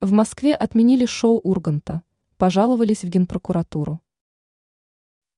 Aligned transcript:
В 0.00 0.12
Москве 0.12 0.54
отменили 0.54 1.06
шоу 1.06 1.40
Урганта, 1.42 2.04
пожаловались 2.36 3.02
в 3.02 3.08
Генпрокуратуру. 3.08 4.00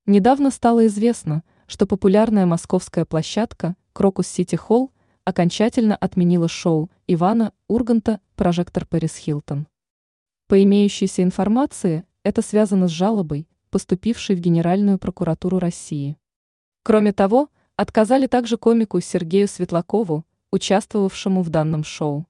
Недавно 0.04 0.50
стало 0.50 0.86
известно, 0.86 1.44
что 1.66 1.86
популярная 1.86 2.44
московская 2.44 3.06
площадка 3.06 3.74
Крокус 3.94 4.26
Сити 4.26 4.56
Холл 4.56 4.92
окончательно 5.24 5.96
отменила 5.96 6.46
шоу 6.46 6.90
Ивана 7.06 7.54
Урганта 7.68 8.20
«Прожектор 8.36 8.84
Пэрис 8.84 9.16
Хилтон». 9.16 9.66
По 10.46 10.62
имеющейся 10.62 11.22
информации, 11.22 12.04
это 12.22 12.42
связано 12.42 12.86
с 12.86 12.90
жалобой, 12.90 13.48
поступившей 13.70 14.36
в 14.36 14.40
Генеральную 14.40 14.98
прокуратуру 14.98 15.58
России. 15.58 16.18
Кроме 16.82 17.14
того, 17.14 17.48
отказали 17.76 18.26
также 18.26 18.58
комику 18.58 19.00
Сергею 19.00 19.48
Светлакову, 19.48 20.26
участвовавшему 20.50 21.40
в 21.40 21.48
данном 21.48 21.82
шоу. 21.82 22.26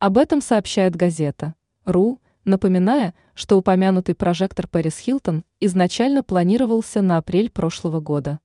Об 0.00 0.18
этом 0.18 0.42
сообщает 0.42 0.96
газета 0.96 1.54
«Ру», 1.84 2.20
напоминая, 2.44 3.14
что 3.34 3.58
упомянутый 3.58 4.14
прожектор 4.14 4.68
Пэрис 4.68 4.98
Хилтон 4.98 5.44
изначально 5.60 6.22
планировался 6.22 7.02
на 7.02 7.18
апрель 7.18 7.50
прошлого 7.50 8.00
года. 8.00 8.40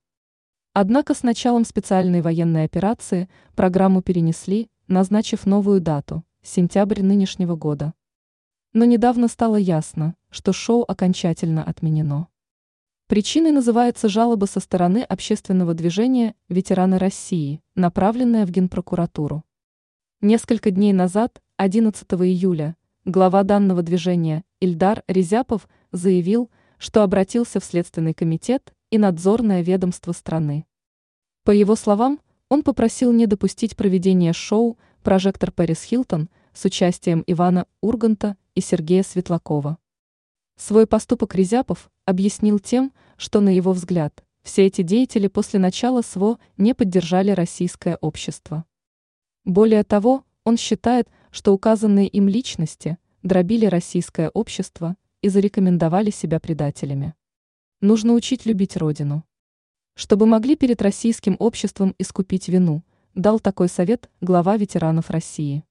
Однако 0.73 1.13
с 1.13 1.23
началом 1.23 1.65
специальной 1.65 2.21
военной 2.21 2.63
операции 2.63 3.29
программу 3.55 4.01
перенесли, 4.01 4.69
назначив 4.87 5.45
новую 5.45 5.81
дату– 5.81 6.23
сентябрь 6.43 7.01
нынешнего 7.01 7.55
года. 7.55 7.93
Но 8.73 8.85
недавно 8.85 9.27
стало 9.27 9.55
ясно, 9.55 10.15
что 10.29 10.53
шоу 10.53 10.83
окончательно 10.87 11.63
отменено. 11.63 12.27
Причиной 13.07 13.51
называется 13.51 14.09
жалоба 14.09 14.45
со 14.45 14.59
стороны 14.59 14.99
общественного 15.01 15.73
движения 15.73 16.35
«Ветераны 16.49 16.97
России», 16.97 17.61
направленная 17.73 18.45
в 18.45 18.51
Генпрокуратуру. 18.51 19.45
Несколько 20.21 20.71
дней 20.71 20.93
назад, 20.93 21.41
11 21.55 22.05
июля, 22.13 22.75
Глава 23.09 23.43
данного 23.43 23.83
движения 23.83 24.43
Ильдар 24.59 25.01
Резяпов 25.07 25.69
заявил, 25.93 26.51
что 26.77 27.03
обратился 27.03 27.61
в 27.61 27.63
Следственный 27.63 28.13
комитет 28.13 28.73
и 28.89 28.97
надзорное 28.97 29.61
ведомство 29.61 30.11
страны. 30.11 30.65
По 31.45 31.51
его 31.51 31.77
словам, 31.77 32.19
он 32.49 32.63
попросил 32.63 33.13
не 33.13 33.25
допустить 33.25 33.77
проведения 33.77 34.33
шоу 34.33 34.77
«Прожектор 35.03 35.53
Пэрис 35.53 35.83
Хилтон» 35.83 36.27
с 36.51 36.65
участием 36.65 37.23
Ивана 37.27 37.65
Урганта 37.79 38.35
и 38.55 38.59
Сергея 38.59 39.03
Светлакова. 39.03 39.77
Свой 40.57 40.85
поступок 40.85 41.33
Резяпов 41.33 41.89
объяснил 42.03 42.59
тем, 42.59 42.91
что, 43.15 43.39
на 43.39 43.55
его 43.55 43.71
взгляд, 43.71 44.21
все 44.43 44.65
эти 44.65 44.81
деятели 44.81 45.29
после 45.29 45.59
начала 45.61 46.01
СВО 46.01 46.39
не 46.57 46.75
поддержали 46.75 47.31
российское 47.31 47.95
общество. 48.01 48.65
Более 49.45 49.85
того, 49.85 50.25
он 50.43 50.57
считает, 50.57 51.09
что 51.37 51.53
указанные 51.53 52.07
им 52.07 52.27
личности 52.27 52.97
дробили 53.21 53.67
российское 53.67 54.29
общество 54.29 54.97
и 55.21 55.29
зарекомендовали 55.29 56.09
себя 56.09 56.39
предателями. 56.39 57.13
Нужно 57.79 58.13
учить 58.13 58.47
любить 58.47 58.75
Родину. 58.75 59.23
Чтобы 59.93 60.25
могли 60.25 60.55
перед 60.55 60.81
российским 60.81 61.35
обществом 61.37 61.93
искупить 61.99 62.47
вину, 62.47 62.83
дал 63.13 63.39
такой 63.39 63.69
совет 63.69 64.09
глава 64.19 64.57
ветеранов 64.57 65.11
России. 65.11 65.63